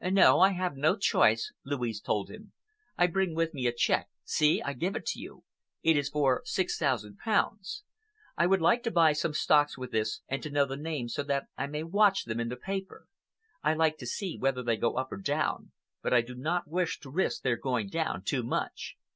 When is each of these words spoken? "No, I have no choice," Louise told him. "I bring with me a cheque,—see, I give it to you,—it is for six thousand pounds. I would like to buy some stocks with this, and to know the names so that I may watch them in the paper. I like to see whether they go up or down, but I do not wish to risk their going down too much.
"No, 0.03 0.39
I 0.39 0.53
have 0.53 0.75
no 0.77 0.95
choice," 0.97 1.53
Louise 1.63 2.01
told 2.01 2.31
him. 2.31 2.53
"I 2.97 3.05
bring 3.05 3.35
with 3.35 3.53
me 3.53 3.67
a 3.67 3.71
cheque,—see, 3.71 4.59
I 4.63 4.73
give 4.73 4.95
it 4.95 5.05
to 5.09 5.19
you,—it 5.19 5.95
is 5.95 6.09
for 6.09 6.41
six 6.43 6.75
thousand 6.79 7.19
pounds. 7.19 7.83
I 8.35 8.47
would 8.47 8.61
like 8.61 8.81
to 8.85 8.89
buy 8.89 9.13
some 9.13 9.35
stocks 9.35 9.77
with 9.77 9.91
this, 9.91 10.21
and 10.27 10.41
to 10.41 10.49
know 10.49 10.65
the 10.65 10.75
names 10.75 11.13
so 11.13 11.21
that 11.25 11.49
I 11.55 11.67
may 11.67 11.83
watch 11.83 12.23
them 12.25 12.39
in 12.39 12.49
the 12.49 12.55
paper. 12.55 13.05
I 13.61 13.75
like 13.75 13.99
to 13.99 14.07
see 14.07 14.39
whether 14.39 14.63
they 14.63 14.75
go 14.75 14.95
up 14.95 15.11
or 15.11 15.17
down, 15.17 15.71
but 16.01 16.15
I 16.15 16.21
do 16.21 16.33
not 16.33 16.67
wish 16.67 16.99
to 17.01 17.11
risk 17.11 17.43
their 17.43 17.55
going 17.55 17.87
down 17.87 18.23
too 18.23 18.41
much. 18.41 18.95